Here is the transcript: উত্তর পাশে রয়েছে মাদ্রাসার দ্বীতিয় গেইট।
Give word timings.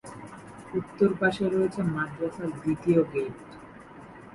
উত্তর 0.73 1.09
পাশে 1.21 1.45
রয়েছে 1.47 1.81
মাদ্রাসার 1.95 2.49
দ্বীতিয় 2.61 3.01
গেইট। 3.11 3.37